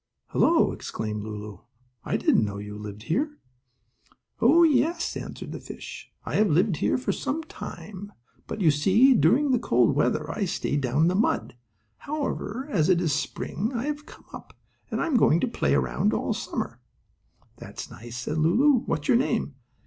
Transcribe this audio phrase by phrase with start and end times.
[0.29, 1.59] "Hello!" exclaimed Lulu;
[2.03, 3.37] "I didn't know you lived here."
[4.39, 6.09] "Oh, yes," answered the fish.
[6.25, 8.11] "I have lived here for some time,
[8.47, 11.55] but, you see, during the cold weather I stay down in the mud.
[11.97, 14.57] However, as it is now spring, I have come up,
[14.89, 16.81] and I am going to play around all summer."
[17.57, 18.71] "That's nice," remarked Lulu.
[18.87, 19.53] "What's your name?"